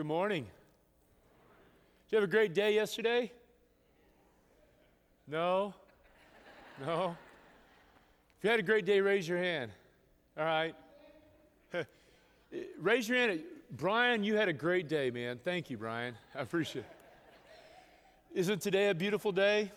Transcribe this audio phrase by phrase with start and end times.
[0.00, 0.44] Good morning.
[0.44, 3.30] Did you have a great day yesterday?
[5.28, 5.74] No?
[6.80, 7.14] No?
[8.38, 9.70] If you had a great day, raise your hand.
[10.38, 10.74] All right.
[12.80, 13.42] raise your hand.
[13.72, 15.38] Brian, you had a great day, man.
[15.44, 16.14] Thank you, Brian.
[16.34, 18.38] I appreciate it.
[18.38, 19.70] Isn't today a beautiful day?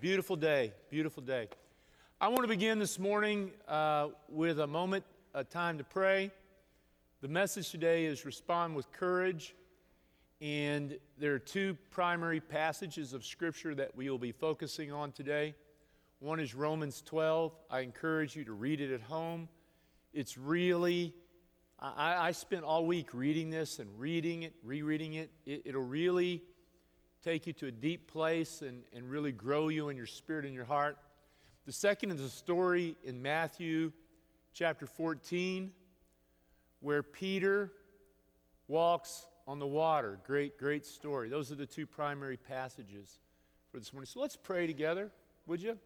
[0.00, 0.72] Beautiful day.
[0.90, 1.46] Beautiful day.
[2.20, 6.32] I want to begin this morning uh, with a moment, a time to pray.
[7.22, 9.54] The message today is respond with courage.
[10.40, 15.54] And there are two primary passages of Scripture that we will be focusing on today.
[16.18, 17.52] One is Romans 12.
[17.70, 19.48] I encourage you to read it at home.
[20.12, 21.14] It's really,
[21.78, 25.30] I, I spent all week reading this and reading it, rereading it.
[25.46, 25.62] it.
[25.64, 26.42] It'll really
[27.22, 30.54] take you to a deep place and, and really grow you in your spirit and
[30.54, 30.98] your heart.
[31.66, 33.92] The second is a story in Matthew
[34.52, 35.70] chapter 14
[36.82, 37.72] where Peter
[38.68, 40.18] walks on the water.
[40.26, 41.28] Great, great story.
[41.28, 43.18] Those are the two primary passages
[43.70, 44.06] for this morning.
[44.06, 45.10] So let's pray together,
[45.46, 45.78] would you?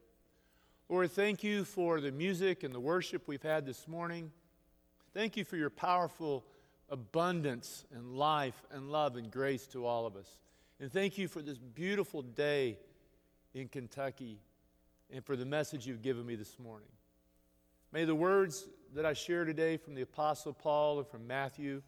[0.89, 4.33] Lord, thank you for the music and the worship we've had this morning.
[5.15, 6.45] Thank you for your powerful
[6.89, 10.29] abundance and life and love and grace to all of us.
[10.81, 12.79] And thank you for this beautiful day
[13.55, 14.39] in Kentucky
[15.13, 16.89] and for the message you've given me this morning.
[17.93, 21.83] May the words that I share today from the Apostle Paul and from Matthew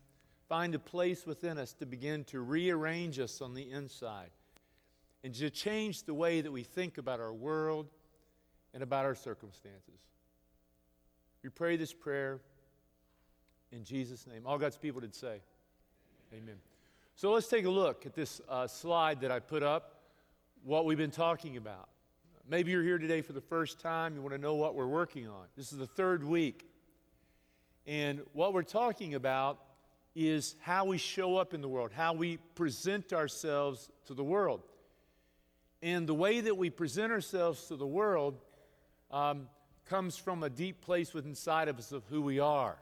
[0.49, 4.31] find a place within us to begin to rearrange us on the inside
[5.25, 7.89] and to change the way that we think about our world
[8.73, 10.01] and about our circumstances.
[11.43, 12.41] We pray this prayer
[13.73, 14.43] in Jesus' name.
[14.47, 15.41] All God's people did say,
[16.33, 16.57] Amen.
[17.17, 20.03] So let's take a look at this uh, slide that I put up,
[20.63, 21.89] what we've been talking about.
[22.51, 25.29] Maybe you're here today for the first time, you want to know what we're working
[25.29, 25.45] on.
[25.55, 26.67] This is the third week.
[27.87, 29.59] And what we're talking about
[30.15, 34.63] is how we show up in the world, how we present ourselves to the world.
[35.83, 38.41] And the way that we present ourselves to the world
[39.11, 39.49] um,
[39.85, 42.79] comes from a deep place within inside of us of who we are.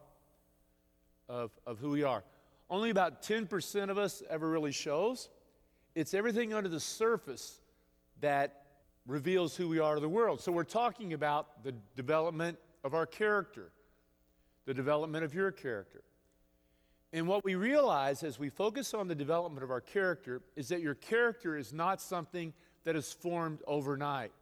[1.29, 2.23] Of, of who we are.
[2.71, 5.29] Only about 10% of us ever really shows.
[5.97, 7.59] It's everything under the surface
[8.21, 8.66] that
[9.07, 10.41] reveals who we are to the world.
[10.41, 13.71] So we're talking about the development of our character,
[14.65, 16.03] the development of your character.
[17.13, 20.81] And what we realize as we focus on the development of our character is that
[20.81, 22.53] your character is not something
[22.85, 24.33] that is formed overnight.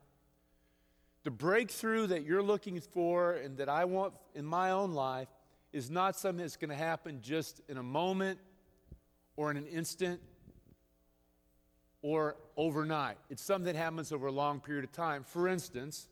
[1.24, 5.28] The breakthrough that you're looking for and that I want in my own life
[5.72, 8.38] is not something that's going to happen just in a moment
[9.36, 10.20] or in an instant
[12.04, 13.16] or overnight.
[13.30, 15.24] It's something that happens over a long period of time.
[15.24, 16.06] For instance,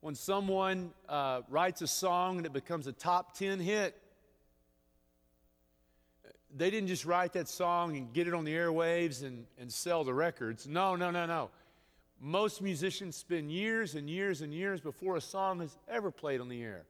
[0.00, 3.94] when someone uh, writes a song and it becomes a top 10 hit,
[6.56, 10.04] they didn't just write that song and get it on the airwaves and, and sell
[10.04, 10.66] the records.
[10.66, 11.50] No, no, no, no.
[12.18, 16.48] Most musicians spend years and years and years before a song is ever played on
[16.48, 16.86] the air.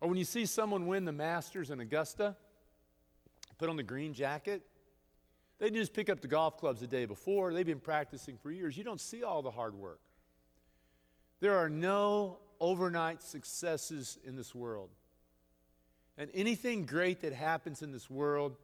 [0.00, 2.36] Or when you see someone win the Masters in Augusta,
[3.58, 4.62] put on the green jacket,
[5.62, 7.54] they just pick up the golf clubs the day before.
[7.54, 8.76] They've been practicing for years.
[8.76, 10.00] You don't see all the hard work.
[11.38, 14.90] There are no overnight successes in this world.
[16.18, 18.56] And anything great that happens in this world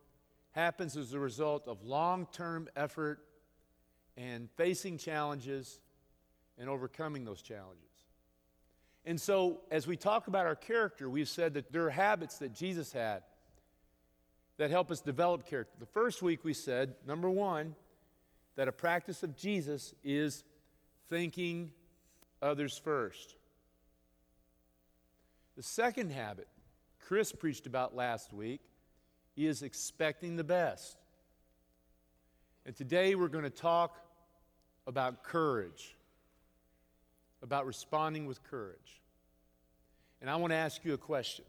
[0.50, 3.20] happens as a result of long term effort
[4.16, 5.78] and facing challenges
[6.58, 7.84] and overcoming those challenges.
[9.04, 12.52] And so, as we talk about our character, we've said that there are habits that
[12.52, 13.22] Jesus had
[14.58, 15.72] that help us develop character.
[15.78, 17.74] The first week we said, number one,
[18.56, 20.44] that a practice of Jesus is
[21.08, 21.70] thinking
[22.42, 23.36] others first.
[25.56, 26.48] The second habit
[27.08, 28.60] Chris preached about last week
[29.34, 30.98] is expecting the best.
[32.66, 33.96] And today we're going to talk
[34.86, 35.96] about courage,
[37.42, 39.00] about responding with courage.
[40.20, 41.46] And I want to ask you a question.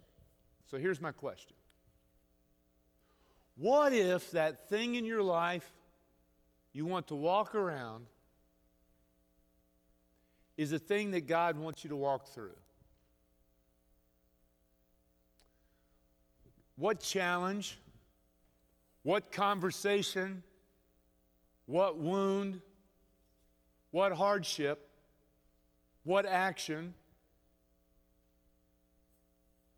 [0.71, 1.55] So here's my question
[3.59, 5.69] What if that thing in your life
[6.71, 8.05] you want to walk around
[10.55, 12.55] is a thing that God wants you to walk through?
[16.77, 17.77] What challenge,
[19.03, 20.41] what conversation,
[21.65, 22.61] what wound,
[23.91, 24.87] what hardship,
[26.05, 26.93] what action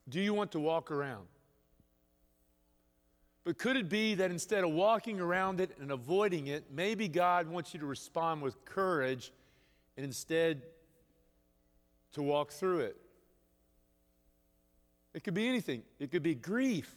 [0.07, 1.25] do you want to walk around?
[3.43, 7.47] But could it be that instead of walking around it and avoiding it, maybe God
[7.47, 9.31] wants you to respond with courage
[9.97, 10.61] and instead
[12.13, 12.97] to walk through it?
[15.13, 15.81] It could be anything.
[15.99, 16.95] It could be grief,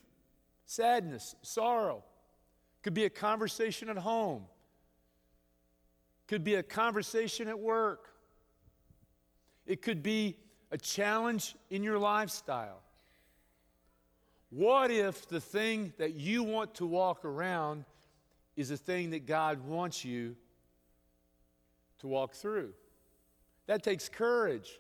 [0.67, 2.05] sadness, sorrow,
[2.79, 4.45] It Could be a conversation at home.
[6.23, 8.11] It Could be a conversation at work.
[9.67, 10.37] It could be
[10.71, 12.84] a challenge in your lifestyle.
[14.51, 17.85] What if the thing that you want to walk around
[18.57, 20.37] is the thing that God wants you
[21.99, 22.73] to walk through?
[23.67, 24.79] That takes courage.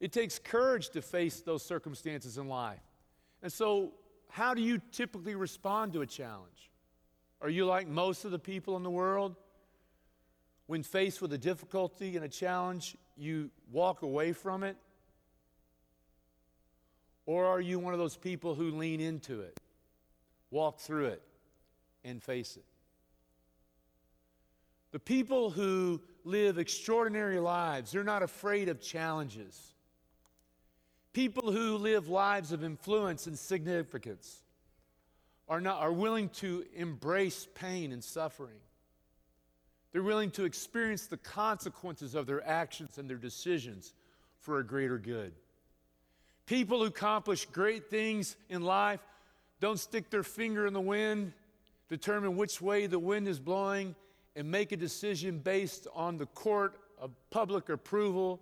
[0.00, 2.80] It takes courage to face those circumstances in life.
[3.42, 3.92] And so,
[4.30, 6.70] how do you typically respond to a challenge?
[7.40, 9.36] Are you like most of the people in the world?
[10.66, 14.76] When faced with a difficulty and a challenge, you walk away from it?
[17.26, 19.58] Or are you one of those people who lean into it,
[20.50, 21.22] walk through it,
[22.04, 22.64] and face it?
[24.92, 29.74] The people who live extraordinary lives, they're not afraid of challenges.
[31.12, 34.42] People who live lives of influence and significance
[35.48, 38.58] are, not, are willing to embrace pain and suffering.
[39.92, 43.94] They're willing to experience the consequences of their actions and their decisions
[44.40, 45.32] for a greater good.
[46.46, 49.00] People who accomplish great things in life
[49.60, 51.32] don't stick their finger in the wind,
[51.88, 53.94] determine which way the wind is blowing,
[54.36, 58.40] and make a decision based on the court of public approval,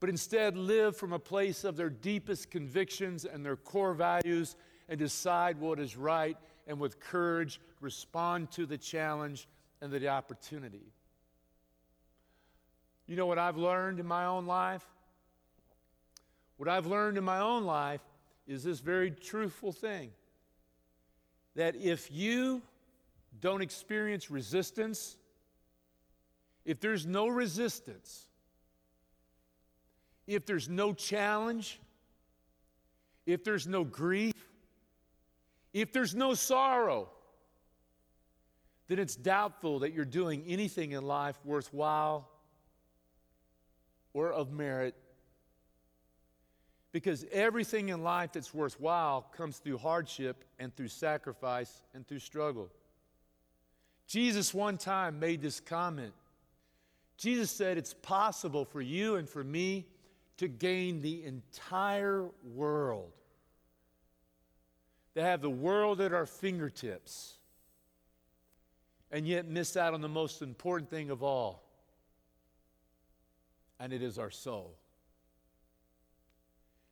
[0.00, 4.54] but instead live from a place of their deepest convictions and their core values
[4.88, 6.36] and decide what is right
[6.66, 9.48] and with courage respond to the challenge
[9.80, 10.92] and the opportunity.
[13.06, 14.86] You know what I've learned in my own life?
[16.58, 18.00] What I've learned in my own life
[18.46, 20.10] is this very truthful thing
[21.54, 22.62] that if you
[23.40, 25.16] don't experience resistance,
[26.64, 28.26] if there's no resistance,
[30.26, 31.80] if there's no challenge,
[33.24, 34.34] if there's no grief,
[35.72, 37.08] if there's no sorrow,
[38.88, 42.28] then it's doubtful that you're doing anything in life worthwhile
[44.12, 44.96] or of merit
[46.98, 52.68] because everything in life that's worthwhile comes through hardship and through sacrifice and through struggle.
[54.08, 56.12] Jesus one time made this comment.
[57.16, 59.86] Jesus said, It's possible for you and for me
[60.38, 63.12] to gain the entire world,
[65.14, 67.34] to have the world at our fingertips,
[69.12, 71.62] and yet miss out on the most important thing of all,
[73.78, 74.74] and it is our soul.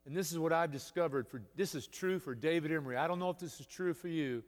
[0.07, 2.97] And this is what I've discovered for this is true for David Emery.
[2.97, 4.45] I don't know if this is true for you,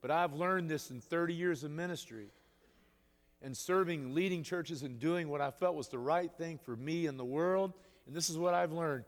[0.00, 2.28] but I've learned this in 30 years of ministry
[3.42, 7.06] and serving, leading churches, and doing what I felt was the right thing for me
[7.06, 7.74] and the world.
[8.06, 9.04] And this is what I've learned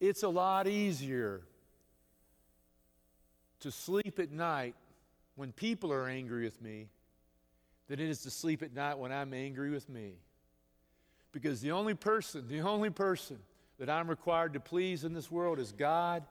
[0.00, 1.42] it's a lot easier
[3.60, 4.74] to sleep at night
[5.34, 6.88] when people are angry with me
[7.88, 10.14] than it is to sleep at night when I'm angry with me.
[11.32, 13.38] Because the only person, the only person
[13.80, 16.22] that I'm required to please in this world is God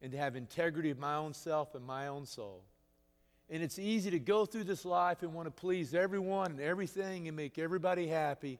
[0.00, 2.64] and to have integrity of my own self and my own soul.
[3.50, 7.28] And it's easy to go through this life and want to please everyone and everything
[7.28, 8.58] and make everybody happy,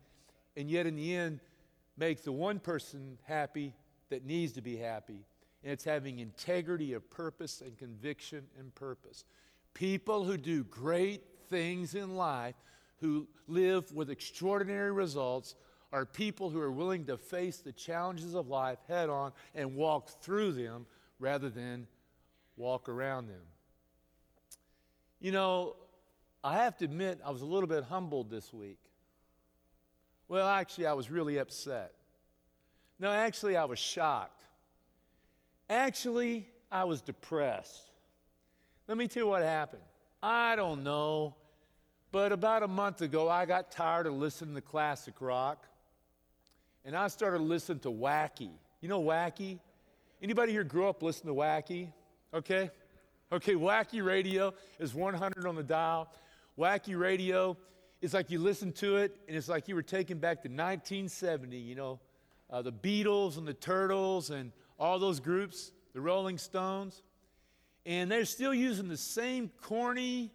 [0.59, 1.41] and yet in the end,
[1.97, 3.73] make the one person happy
[4.11, 5.25] that needs to be happy.
[5.65, 9.25] And it's having integrity of purpose and conviction and purpose.
[9.73, 12.57] People who do great things in life,
[13.01, 15.55] who live with extraordinary results,
[15.93, 20.09] are people who are willing to face the challenges of life head on and walk
[20.23, 20.87] through them
[21.19, 21.87] rather than
[22.57, 23.43] walk around them.
[25.21, 25.77] You know,
[26.43, 28.79] I have to admit, I was a little bit humbled this week.
[30.29, 31.93] Well, actually, I was really upset.
[32.99, 34.43] No, actually, I was shocked.
[35.69, 37.91] Actually, I was depressed.
[38.89, 39.83] Let me tell you what happened.
[40.23, 41.35] I don't know,
[42.11, 45.67] but about a month ago, I got tired of listening to classic rock,
[46.85, 48.51] and I started listening to Wacky.
[48.81, 49.59] You know Wacky?
[50.23, 51.89] Anybody here grew up listening to Wacky?
[52.35, 52.71] Okay?
[53.33, 56.13] Okay, wacky radio is 100 on the dial.
[56.59, 57.57] Wacky radio
[58.01, 61.57] is like you listen to it, and it's like you were taken back to 1970,
[61.57, 62.01] you know,
[62.51, 67.03] uh, the Beatles and the Turtles and all those groups, the Rolling Stones.
[67.87, 70.31] And they're still using the same corny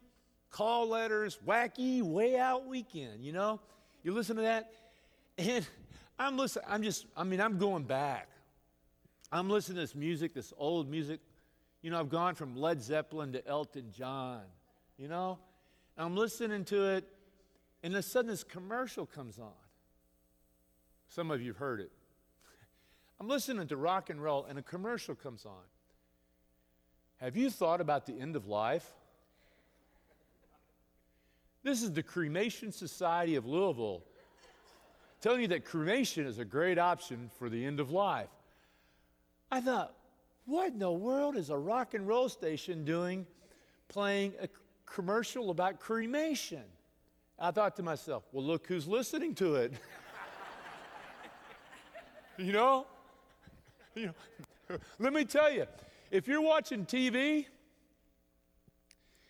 [0.49, 3.59] call letters, wacky, way out weekend, you know?
[4.03, 4.71] You listen to that,
[5.37, 5.67] and
[6.19, 8.27] I'm listening, I'm just, I mean, I'm going back.
[9.31, 11.19] I'm listening to this music, this old music
[11.81, 14.41] you know, I've gone from Led Zeppelin to Elton John,
[14.97, 15.37] you know?
[15.95, 17.07] And I'm listening to it,
[17.83, 19.53] and a sudden this commercial comes on.
[21.09, 21.91] Some of you have heard it.
[23.19, 25.63] I'm listening to rock and roll, and a commercial comes on.
[27.21, 28.87] Have you thought about the end of life?
[31.63, 34.03] This is the Cremation Society of Louisville
[35.21, 38.29] telling you that cremation is a great option for the end of life.
[39.51, 39.93] I thought,
[40.45, 43.25] what in the world is a rock and roll station doing
[43.87, 44.47] playing a
[44.85, 46.63] commercial about cremation?
[47.39, 49.73] I thought to myself, well, look who's listening to it.
[52.37, 52.85] you know?
[54.99, 55.65] Let me tell you,
[56.11, 57.45] if you're watching TV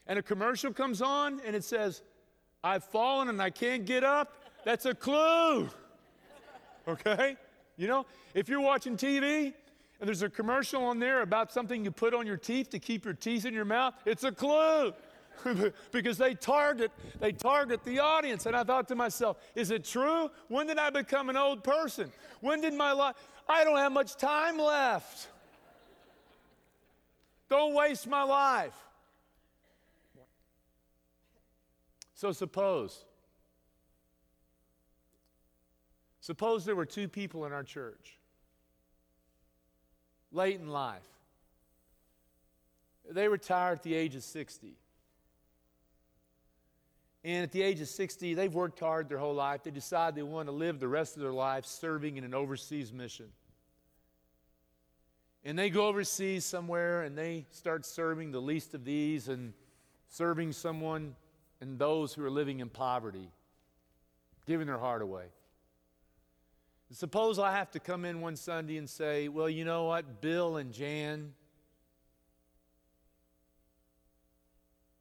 [0.08, 2.02] and a commercial comes on and it says,
[2.64, 4.36] I've fallen and I can't get up,
[4.68, 5.70] that's a clue.
[6.90, 7.38] Okay?
[7.78, 9.54] You know, if you're watching TV
[10.02, 13.06] and there's a commercial on there about something you put on your teeth to keep
[13.06, 14.94] your teeth in your mouth, it's a clue.
[15.92, 20.32] because they target they target the audience and i thought to myself is it true
[20.48, 23.16] when did i become an old person when did my life
[23.48, 25.28] i don't have much time left
[27.52, 28.74] don't waste my life
[32.16, 33.06] so suppose
[36.28, 38.18] Suppose there were two people in our church,
[40.34, 41.08] late in life.
[43.10, 44.74] They retired at the age of 60.
[47.24, 49.64] And at the age of 60, they've worked hard their whole life.
[49.64, 52.92] They decide they want to live the rest of their life serving in an overseas
[52.92, 53.28] mission.
[55.46, 59.54] And they go overseas somewhere and they start serving the least of these and
[60.10, 61.16] serving someone
[61.62, 63.30] and those who are living in poverty,
[64.46, 65.28] giving their heart away.
[66.92, 70.22] Suppose I have to come in one Sunday and say, well, you know what?
[70.22, 71.34] Bill and Jan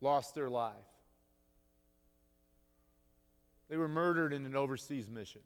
[0.01, 0.75] lost their life.
[3.69, 5.43] They were murdered in an overseas mission,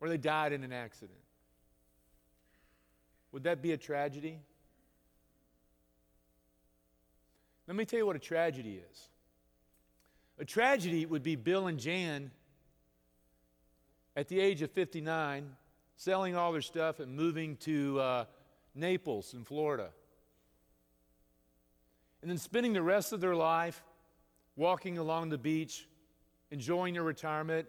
[0.00, 1.18] or they died in an accident.
[3.32, 4.38] Would that be a tragedy?
[7.66, 9.08] Let me tell you what a tragedy is.
[10.38, 12.30] A tragedy would be Bill and Jan
[14.16, 15.50] at the age of 59,
[15.96, 18.24] selling all their stuff and moving to uh,
[18.74, 19.90] Naples in Florida.
[22.22, 23.82] And then spending the rest of their life
[24.56, 25.88] walking along the beach,
[26.50, 27.66] enjoying their retirement,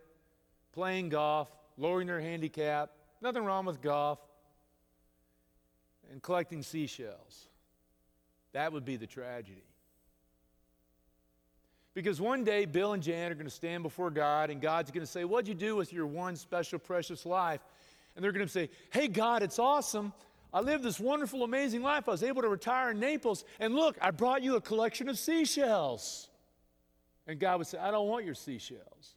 [0.74, 4.20] playing golf, lowering their handicap, nothing wrong with golf,
[6.12, 7.48] and collecting seashells.
[8.54, 9.64] That would be the tragedy.
[11.94, 15.06] Because one day, Bill and Jan are going to stand before God, and God's going
[15.06, 17.60] to say, What'd you do with your one special, precious life?
[18.16, 20.14] And they're going to say, Hey, God, it's awesome.
[20.54, 22.08] I lived this wonderful, amazing life.
[22.08, 25.18] I was able to retire in Naples, and look, I brought you a collection of
[25.18, 26.30] seashells.
[27.28, 29.16] And God would say, I don't want your seashells.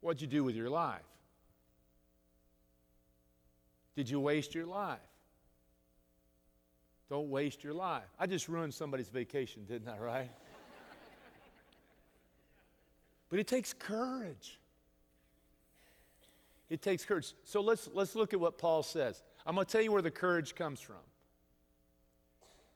[0.00, 1.00] What'd you do with your life?
[3.94, 4.98] Did you waste your life?
[7.08, 8.04] Don't waste your life.
[8.18, 10.30] I just ruined somebody's vacation, didn't I, right?
[13.30, 14.58] But it takes courage.
[16.68, 17.32] It takes courage.
[17.44, 19.22] So let's, let's look at what Paul says.
[19.46, 20.96] I'm going to tell you where the courage comes from.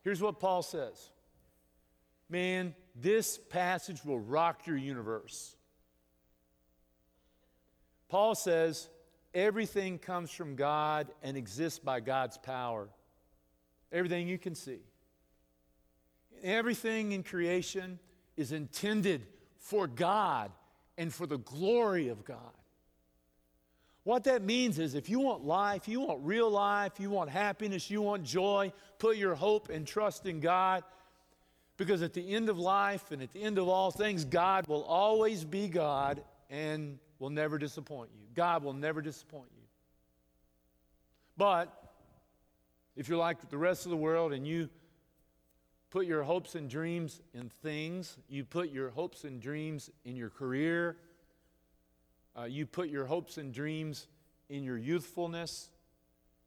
[0.02, 1.10] Here's what Paul says
[2.28, 5.56] Man, this passage will rock your universe.
[8.08, 8.88] Paul says,
[9.34, 12.88] everything comes from God and exists by God's power.
[13.90, 14.78] Everything you can see.
[16.42, 17.98] Everything in creation
[18.36, 19.26] is intended
[19.64, 20.52] for God
[20.98, 22.38] and for the glory of God.
[24.02, 27.90] What that means is if you want life, you want real life, you want happiness,
[27.90, 30.84] you want joy, put your hope and trust in God.
[31.78, 34.84] Because at the end of life and at the end of all things, God will
[34.84, 38.26] always be God and will never disappoint you.
[38.34, 39.62] God will never disappoint you.
[41.38, 41.72] But
[42.96, 44.68] if you're like the rest of the world and you
[45.94, 48.16] put your hopes and dreams in things.
[48.28, 50.96] You put your hopes and dreams in your career.
[52.36, 54.08] Uh, you put your hopes and dreams
[54.48, 55.70] in your youthfulness.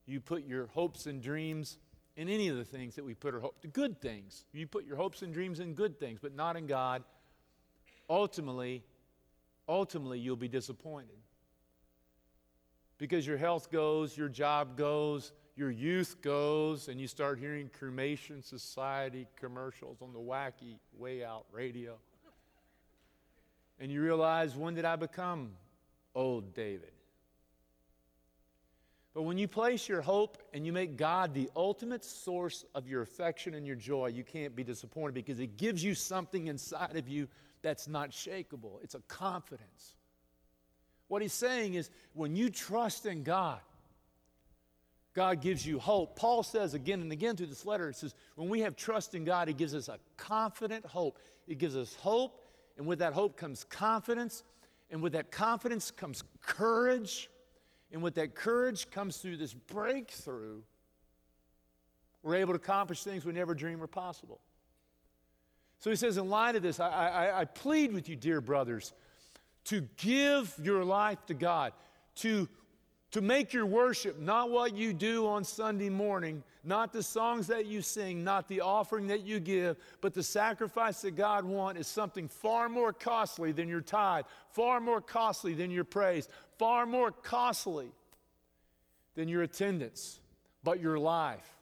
[0.06, 1.78] You put your hopes and dreams
[2.18, 4.44] in any of the things that we put our hope, to good things.
[4.52, 7.06] You put your hopes and dreams in good things, but not in God.
[8.10, 8.84] Ultimately,
[9.70, 11.16] ultimately you'll be disappointed.
[12.98, 18.44] Because your health goes, your job goes, your youth goes and you start hearing cremation
[18.44, 21.98] society commercials on the wacky way out radio.
[23.80, 25.52] And you realize, when did I become
[26.14, 26.92] old David?
[29.16, 33.02] But when you place your hope and you make God the ultimate source of your
[33.02, 37.08] affection and your joy, you can't be disappointed because it gives you something inside of
[37.08, 37.28] you
[37.64, 38.84] that's not shakable.
[38.84, 39.96] It's a confidence.
[41.08, 43.60] What he's saying is when you trust in God,
[45.18, 46.16] God gives you hope.
[46.16, 49.26] Paul says again and again through this letter, it says, when we have trust in
[49.26, 51.18] God, He gives us a confident hope.
[51.48, 52.46] He gives us hope,
[52.78, 54.44] and with that hope comes confidence,
[54.92, 57.32] and with that confidence comes courage,
[57.92, 60.62] and with that courage comes through this breakthrough.
[62.22, 64.40] We're able to accomplish things we never dreamed were possible.
[65.80, 68.94] So he says, in light of this, I, I, I plead with you, dear brothers,
[69.66, 71.74] to give your life to God,
[72.18, 72.48] to
[73.12, 77.66] to make your worship not what you do on Sunday morning, not the songs that
[77.66, 81.88] you sing, not the offering that you give, but the sacrifice that God wants is
[81.88, 87.12] something far more costly than your tithe, far more costly than your praise, far more
[87.12, 87.92] costly
[89.16, 90.20] than your attendance,
[90.64, 91.58] but your life.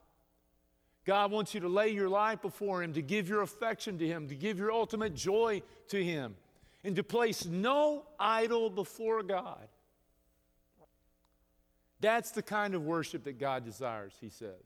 [1.05, 4.27] God wants you to lay your life before Him, to give your affection to Him,
[4.29, 6.35] to give your ultimate joy to Him,
[6.83, 9.67] and to place no idol before God.
[12.05, 14.61] That's the kind of worship that God desires, he says.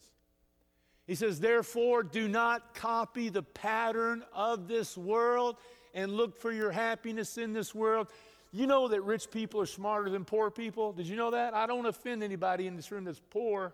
[1.08, 5.55] He says, Therefore, do not copy the pattern of this world
[5.93, 8.08] and look for your happiness in this world.
[8.51, 10.91] You know that rich people are smarter than poor people?
[10.91, 11.53] Did you know that?
[11.53, 13.74] I don't offend anybody in this room that's poor.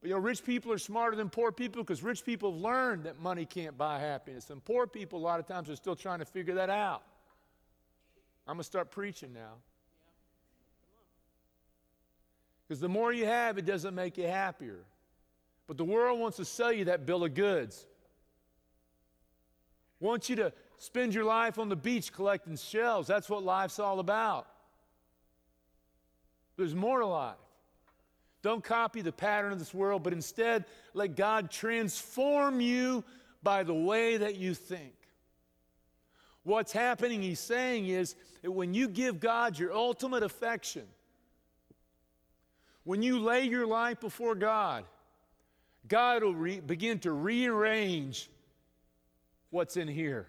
[0.00, 3.02] But you know, rich people are smarter than poor people because rich people have learned
[3.02, 4.48] that money can't buy happiness.
[4.50, 7.02] And poor people, a lot of times, are still trying to figure that out.
[8.46, 9.54] I'm going to start preaching now.
[12.66, 14.80] Because the more you have, it doesn't make you happier.
[15.66, 17.86] But the world wants to sell you that bill of goods.
[20.00, 23.06] Wants you to spend your life on the beach collecting shells.
[23.06, 24.46] That's what life's all about.
[26.56, 27.36] There's more to life.
[28.42, 33.02] Don't copy the pattern of this world, but instead let God transform you
[33.42, 34.92] by the way that you think.
[36.42, 40.84] What's happening, he's saying, is that when you give God your ultimate affection,
[42.84, 44.84] when you lay your life before God,
[45.88, 48.30] God will re- begin to rearrange
[49.50, 50.28] what's in here.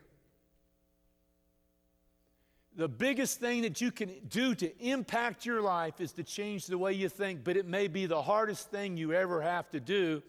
[2.77, 6.77] The biggest thing that you can do to impact your life is to change the
[6.77, 10.22] way you think, but it may be the hardest thing you ever have to do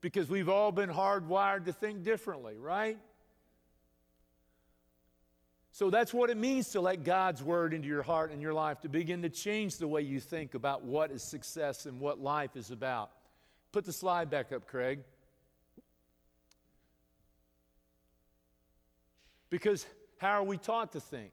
[0.00, 2.98] because we've all been hardwired to think differently, right?
[5.74, 8.80] So that's what it means to let God's word into your heart and your life,
[8.82, 12.54] to begin to change the way you think about what is success and what life
[12.54, 13.10] is about.
[13.72, 15.00] Put the slide back up, Craig.
[19.50, 19.84] Because
[20.18, 21.32] how are we taught to think?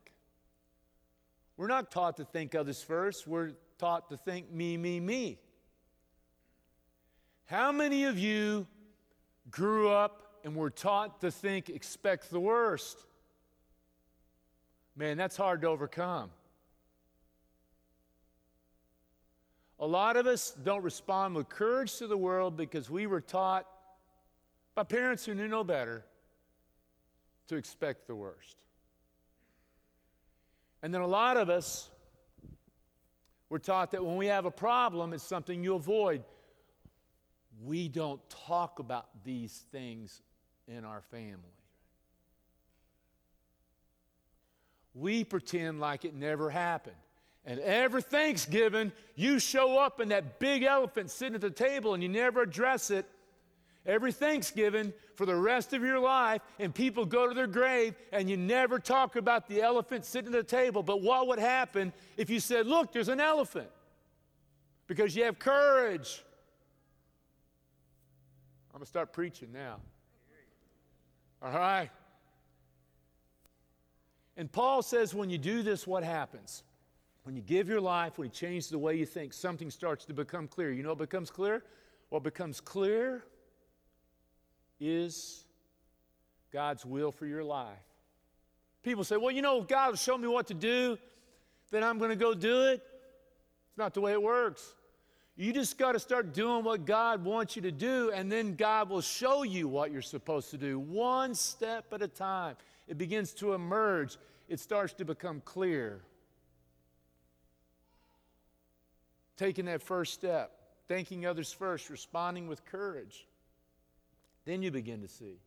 [1.56, 5.38] We're not taught to think others first, we're taught to think me, me, me.
[7.46, 8.66] How many of you
[9.52, 13.06] grew up and were taught to think expect the worst?
[14.96, 16.30] Man, that's hard to overcome.
[19.80, 23.66] A lot of us don't respond with courage to the world because we were taught
[24.76, 26.06] by parents who knew no better
[27.48, 28.58] to expect the worst.
[30.84, 31.90] And then a lot of us
[33.50, 36.24] were taught that when we have a problem, it's something you avoid.
[37.64, 40.22] We don't talk about these things
[40.68, 41.61] in our family.
[44.94, 46.96] We pretend like it never happened.
[47.46, 52.04] And every Thanksgiving, you show up and that big elephant sitting at the table and
[52.04, 53.06] you never address it.
[53.84, 58.30] Every Thanksgiving for the rest of your life, and people go to their grave and
[58.30, 60.84] you never talk about the elephant sitting at the table.
[60.84, 63.70] But what would happen if you said, Look, there's an elephant?
[64.86, 66.24] Because you have courage.
[68.70, 69.78] I'm going to start preaching now.
[71.42, 71.90] All right?
[74.42, 76.64] And Paul says when you do this, what happens?
[77.26, 80.16] When you give your life, when you change the way you think, something starts to
[80.16, 80.72] become clear.
[80.72, 81.64] You know what becomes clear?
[82.10, 83.24] What becomes clear
[84.80, 85.46] is
[86.52, 87.68] God's will for your life.
[88.82, 90.98] People say, well, you know, God will show me what to do,
[91.70, 92.82] then I'm going to go do it.
[93.70, 94.74] It's not the way it works.
[95.36, 98.90] You just got to start doing what God wants you to do, and then God
[98.90, 102.56] will show you what you're supposed to do, one step at a time
[102.92, 104.18] it begins to emerge,
[104.52, 106.02] it starts to become clear.
[109.38, 110.52] Taking that first step,
[110.90, 113.26] thanking others first, responding with courage.
[114.44, 115.38] Then you begin to see.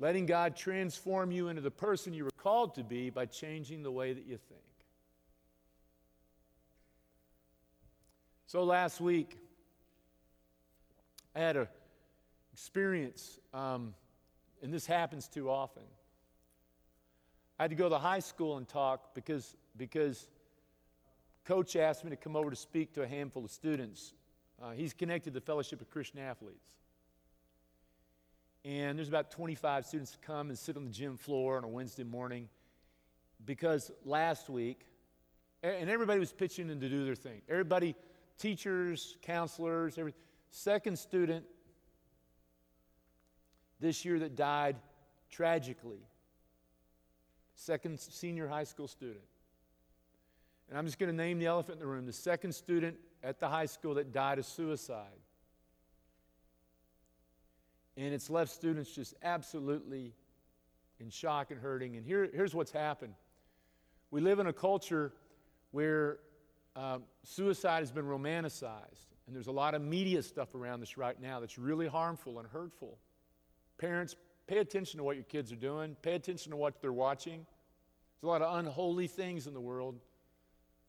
[0.00, 3.92] Letting God transform you into the person you were called to be by changing the
[3.92, 4.60] way that you think.
[8.46, 9.38] So last week,
[11.36, 11.68] I had an
[12.52, 13.38] experience.
[13.54, 13.94] Um,
[14.64, 15.84] and this happens too often.
[17.60, 20.26] I had to go to high school and talk because, because
[21.44, 24.14] coach asked me to come over to speak to a handful of students
[24.62, 26.70] Uh, he's connected to the Fellowship of Christian Athletes.
[28.64, 32.04] And there's about 25 students come and sit on the gym floor on a Wednesday
[32.04, 32.48] morning
[33.44, 34.86] because last week,
[35.62, 37.42] and everybody was pitching in to do their thing.
[37.48, 37.94] Everybody,
[38.38, 40.14] teachers, counselors, every
[40.50, 41.44] second student
[43.80, 44.76] this year that died
[45.30, 46.00] tragically.
[47.70, 49.22] Second senior high school student.
[50.68, 53.38] And I'm just going to name the elephant in the room the second student at
[53.38, 55.20] the high school that died of suicide.
[57.96, 60.14] And it's left students just absolutely
[60.98, 61.94] in shock and hurting.
[61.94, 63.14] And here, here's what's happened
[64.10, 65.12] we live in a culture
[65.70, 66.18] where
[66.74, 69.06] uh, suicide has been romanticized.
[69.28, 72.48] And there's a lot of media stuff around this right now that's really harmful and
[72.48, 72.98] hurtful.
[73.78, 74.16] Parents,
[74.48, 77.46] pay attention to what your kids are doing, pay attention to what they're watching.
[78.20, 79.98] There's a lot of unholy things in the world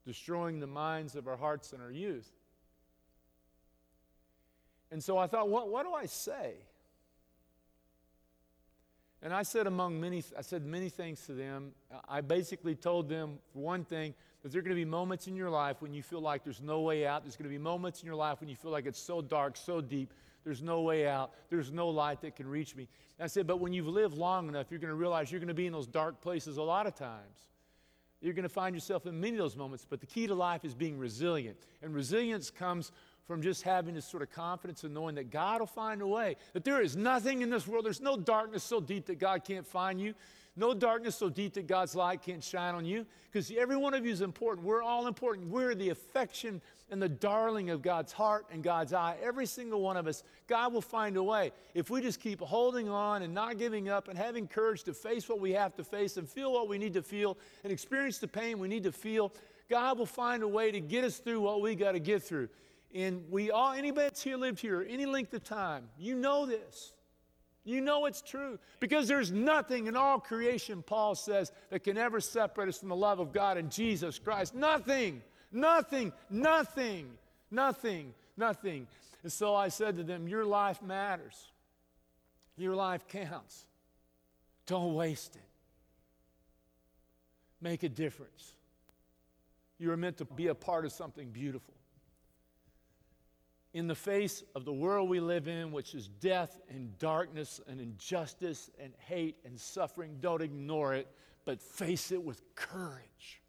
[0.06, 2.30] destroying the minds of our hearts and our youth.
[4.92, 6.56] And so I thought, what, what do I say?
[9.22, 11.72] And I said among many, I said many things to them.
[12.10, 15.36] I basically told them, for one thing, that there are going to be moments in
[15.36, 17.24] your life when you feel like there's no way out.
[17.24, 19.56] There's going to be moments in your life when you feel like it's so dark,
[19.56, 20.12] so deep,
[20.44, 21.32] there's no way out.
[21.50, 22.88] There's no light that can reach me.
[23.18, 25.48] And I said, but when you've lived long enough, you're going to realize you're going
[25.48, 27.50] to be in those dark places a lot of times.
[28.22, 30.64] You're going to find yourself in many of those moments, but the key to life
[30.64, 31.58] is being resilient.
[31.82, 32.92] And resilience comes
[33.26, 36.36] from just having this sort of confidence and knowing that God will find a way,
[36.54, 39.66] that there is nothing in this world, there's no darkness so deep that God can't
[39.66, 40.14] find you.
[40.58, 44.06] No darkness so deep that God's light can't shine on you because every one of
[44.06, 44.68] you is important.
[44.68, 45.48] We're all important.
[45.48, 49.16] We're the affection and the darling of God's heart and God's eye.
[49.24, 51.54] Every single one of us, God will find a way.
[51.74, 55.30] If we just keep holding on and not giving up and having courage to face
[55.30, 58.28] what we have to face and feel what we need to feel and experience the
[58.28, 59.32] pain we need to feel,
[59.70, 62.50] God will find a way to get us through what we got to get through.
[62.94, 66.92] And we all, anybody that's here lived here any length of time, you know this.
[67.64, 72.20] You know it's true because there's nothing in all creation, Paul says, that can ever
[72.20, 74.56] separate us from the love of God and Jesus Christ.
[74.56, 75.22] Nothing,
[75.52, 77.12] nothing, nothing,
[77.52, 78.88] nothing, nothing.
[79.22, 81.52] And so I said to them, Your life matters,
[82.58, 83.66] your life counts.
[84.66, 85.42] Don't waste it,
[87.62, 88.54] make a difference.
[89.78, 91.74] You are meant to be a part of something beautiful
[93.74, 97.80] in the face of the world we live in, which is death and darkness and
[97.80, 101.08] injustice and hate and suffering, don't ignore it,
[101.46, 103.42] but face it with courage.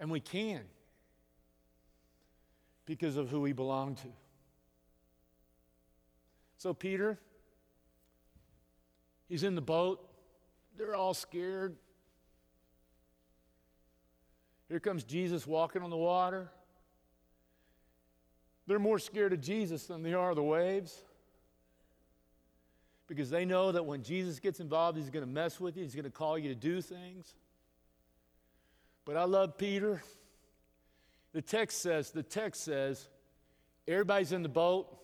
[0.00, 0.62] And we can
[2.86, 4.08] because of who we belong to.
[6.56, 7.18] So, Peter,
[9.28, 10.00] he's in the boat.
[10.76, 11.76] They're all scared.
[14.68, 16.50] Here comes Jesus walking on the water.
[18.66, 21.02] They're more scared of Jesus than they are of the waves.
[23.08, 25.94] Because they know that when Jesus gets involved, he's going to mess with you, he's
[25.94, 27.34] going to call you to do things.
[29.04, 30.02] But I love Peter.
[31.32, 33.08] The text says, the text says,
[33.88, 34.96] everybody's in the boat,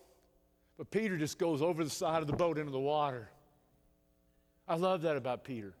[0.77, 3.29] but Peter just goes over the side of the boat into the water.
[4.67, 5.73] I love that about Peter.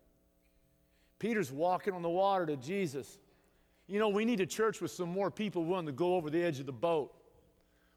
[1.19, 3.19] Peter's walking on the water to Jesus.
[3.87, 6.43] You know, we need a church with some more people willing to go over the
[6.43, 7.13] edge of the boat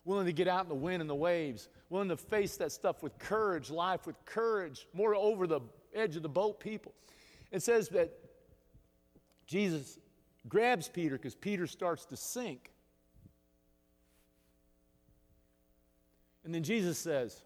[0.05, 3.03] willing to get out in the wind and the waves, willing to face that stuff
[3.03, 5.61] with courage, life with courage, more over the
[5.95, 6.93] edge of the boat people.
[7.51, 8.11] It says that
[9.47, 9.99] Jesus
[10.49, 12.71] grabs Peter because Peter starts to sink.
[16.45, 17.41] And then Jesus says,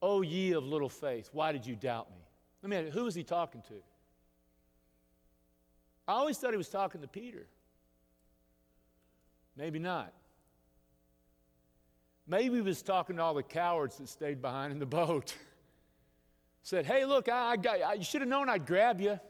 [0.00, 2.22] O ye of little faith, why did you doubt me?
[2.62, 3.74] I mean, who is he talking to?
[6.08, 7.46] I always thought he was talking to Peter.
[9.56, 10.12] Maybe not.
[12.26, 15.34] Maybe he was talking to all the cowards that stayed behind in the boat.
[16.62, 19.20] Said, hey, look, I, I got, I, you should have known I'd grab you.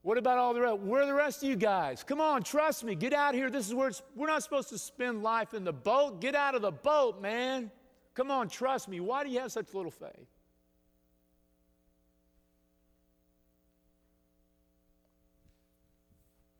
[0.00, 0.78] What about all the rest?
[0.78, 2.04] Where are the rest of you guys?
[2.04, 2.94] Come on, trust me.
[2.94, 3.50] Get out here.
[3.50, 6.20] This is where we're not supposed to spend life in the boat.
[6.20, 7.70] Get out of the boat, man.
[8.14, 9.00] Come on, trust me.
[9.00, 10.28] Why do you have such little faith?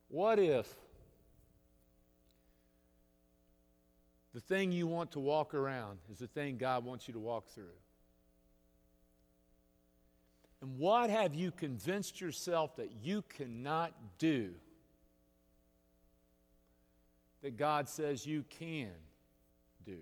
[0.08, 0.74] What if
[4.36, 7.48] The thing you want to walk around is the thing God wants you to walk
[7.48, 7.64] through.
[10.60, 14.50] And what have you convinced yourself that you cannot do
[17.42, 18.90] that God says you can
[19.86, 20.00] do?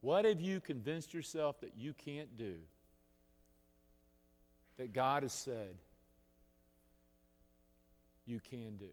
[0.00, 2.56] What have you convinced yourself that you can't do
[4.76, 5.76] that God has said
[8.26, 8.90] you can do.